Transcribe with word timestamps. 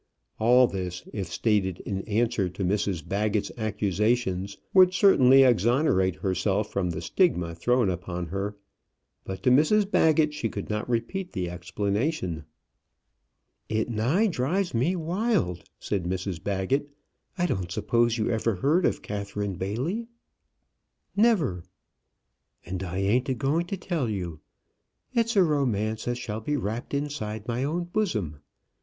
All 0.39 0.65
this, 0.65 1.07
if 1.13 1.27
stated 1.31 1.79
in 1.81 2.01
answer 2.07 2.49
to 2.49 2.65
Mrs 2.65 3.07
Baggett's 3.07 3.51
accusations, 3.55 4.57
would 4.73 4.95
certainly 4.95 5.43
exonerate 5.43 6.15
herself 6.15 6.71
from 6.73 6.89
the 6.89 7.01
stigma 7.01 7.53
thrown 7.53 7.87
upon 7.87 8.25
her, 8.25 8.55
but 9.25 9.43
to 9.43 9.51
Mrs 9.51 9.91
Baggett 9.91 10.33
she 10.33 10.49
could 10.49 10.71
not 10.71 10.89
repeat 10.89 11.33
the 11.33 11.51
explanation. 11.51 12.45
"It 13.69 13.89
nigh 13.91 14.25
drives 14.25 14.73
me 14.73 14.95
wild," 14.95 15.69
said 15.77 16.05
Mrs 16.05 16.43
Baggett. 16.43 16.89
"I 17.37 17.45
don't 17.45 17.71
suppose 17.71 18.17
you 18.17 18.31
ever 18.31 18.55
heard 18.55 18.87
of 18.87 19.03
Catherine 19.03 19.53
Bailey?" 19.53 20.07
"Never." 21.15 21.61
"And 22.65 22.81
I 22.81 22.97
ain't 22.97 23.29
a 23.29 23.35
going 23.35 23.67
to 23.67 23.77
tell 23.77 24.09
you. 24.09 24.39
It's 25.13 25.35
a 25.35 25.43
romance 25.43 26.07
as 26.07 26.17
shall 26.17 26.41
be 26.41 26.57
wrapped 26.57 26.95
inside 26.95 27.47
my 27.47 27.63
own 27.63 27.83
bosom. 27.83 28.37